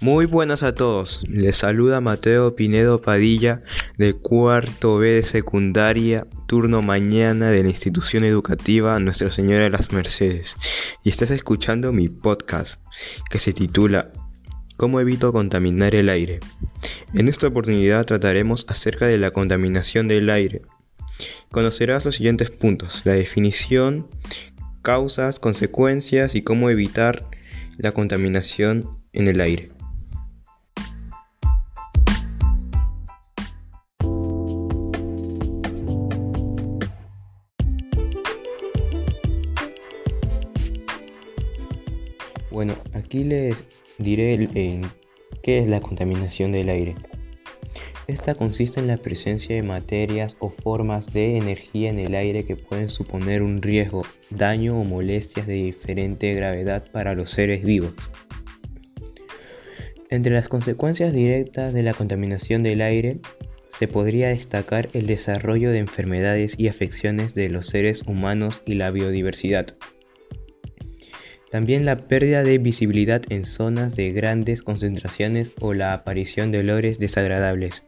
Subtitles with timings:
[0.00, 3.62] Muy buenas a todos, les saluda Mateo Pinedo Padilla
[3.96, 9.92] de cuarto B de secundaria, turno mañana de la institución educativa Nuestra Señora de las
[9.92, 10.56] Mercedes
[11.04, 12.80] y estás escuchando mi podcast
[13.30, 14.10] que se titula
[14.76, 16.40] ¿Cómo evito contaminar el aire?
[17.14, 20.62] En esta oportunidad trataremos acerca de la contaminación del aire.
[21.52, 24.08] Conocerás los siguientes puntos, la definición,
[24.82, 27.30] causas, consecuencias y cómo evitar
[27.78, 29.73] la contaminación en el aire.
[42.54, 43.56] Bueno, aquí les
[43.98, 44.48] diré
[45.42, 46.94] qué es la contaminación del aire.
[48.06, 52.54] Esta consiste en la presencia de materias o formas de energía en el aire que
[52.54, 57.92] pueden suponer un riesgo, daño o molestias de diferente gravedad para los seres vivos.
[60.08, 63.18] Entre las consecuencias directas de la contaminación del aire
[63.66, 68.92] se podría destacar el desarrollo de enfermedades y afecciones de los seres humanos y la
[68.92, 69.74] biodiversidad.
[71.54, 76.98] También la pérdida de visibilidad en zonas de grandes concentraciones o la aparición de olores
[76.98, 77.84] desagradables.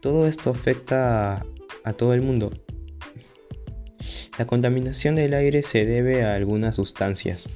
[0.00, 1.46] Todo esto afecta
[1.84, 2.50] a, todo el mundo.
[4.40, 7.48] La contaminación del aire se debe a algunas sustancias,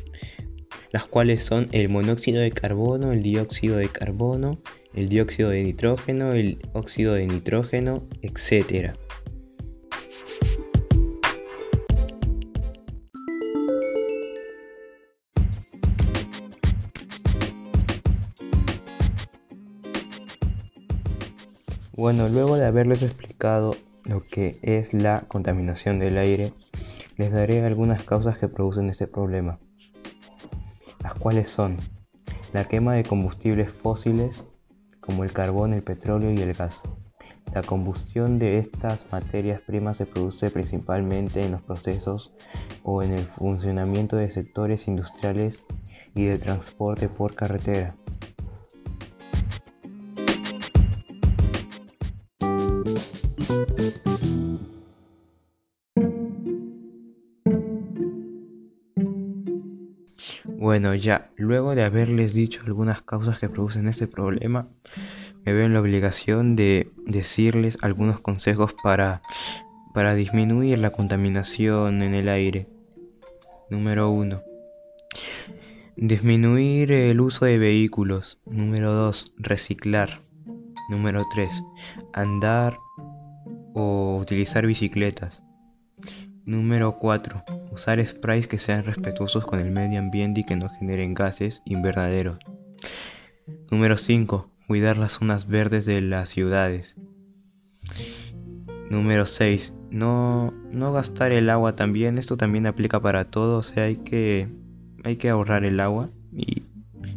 [0.92, 4.60] las cuales son el monóxido de carbono, el dióxido de carbono,
[4.94, 8.96] el dióxido de nitrógeno, el óxido de nitrógeno, etc.
[21.96, 26.52] Bueno, luego de haberles explicado lo que es la contaminación del aire,
[27.16, 29.60] les daré algunas causas que producen este problema,
[31.04, 31.76] las cuales son
[32.52, 34.42] la quema de combustibles fósiles
[35.00, 36.80] como el carbón, el petróleo y el gas.
[37.54, 42.32] La combustión de estas materias primas se produce principalmente en los procesos
[42.82, 45.62] o en el funcionamiento de sectores industriales
[46.16, 47.94] y de transporte por carretera.
[60.64, 64.66] Bueno, ya, luego de haberles dicho algunas causas que producen este problema,
[65.44, 69.20] me veo en la obligación de decirles algunos consejos para,
[69.92, 72.66] para disminuir la contaminación en el aire.
[73.68, 74.40] Número 1.
[75.96, 78.40] Disminuir el uso de vehículos.
[78.46, 79.34] Número 2.
[79.36, 80.22] Reciclar.
[80.88, 81.52] Número 3.
[82.14, 82.78] Andar
[83.74, 85.42] o utilizar bicicletas.
[86.46, 87.42] Número 4.
[87.72, 92.38] Usar sprays que sean respetuosos con el medio ambiente y que no generen gases invernaderos.
[93.70, 94.50] Número 5.
[94.66, 96.96] Cuidar las zonas verdes de las ciudades.
[98.90, 99.74] Número 6.
[99.90, 102.18] No, no gastar el agua también.
[102.18, 103.58] Esto también aplica para todo.
[103.58, 104.48] O sea, hay que,
[105.02, 106.10] hay que ahorrar el agua.
[106.30, 106.64] Y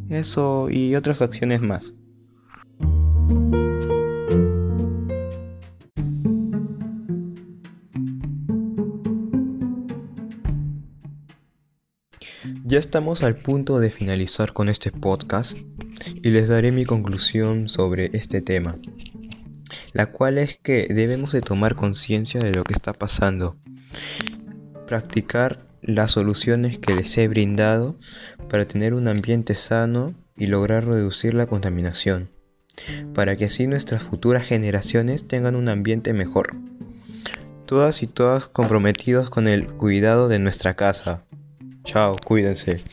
[0.10, 1.94] eso y otras acciones más.
[12.70, 15.58] Ya estamos al punto de finalizar con este podcast
[16.22, 18.76] y les daré mi conclusión sobre este tema,
[19.94, 23.56] la cual es que debemos de tomar conciencia de lo que está pasando,
[24.86, 27.96] practicar las soluciones que les he brindado
[28.50, 32.32] para tener un ambiente sano y lograr reducir la contaminación,
[33.14, 36.58] para que así nuestras futuras generaciones tengan un ambiente mejor.
[37.66, 41.24] Todas y todas comprometidos con el cuidado de nuestra casa,
[41.88, 42.84] Chao, cuídense.